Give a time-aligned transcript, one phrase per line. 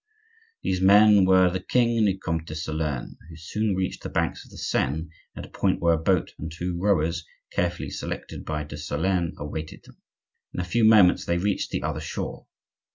[0.63, 4.43] These men were the king and the Comte de Solern, who soon reached the banks
[4.43, 8.63] of the Seine, at a point where a boat and two rowers, carefully selected by
[8.63, 9.97] de Solern, awaited them.
[10.55, 12.47] In a very few moments they reached the other shore.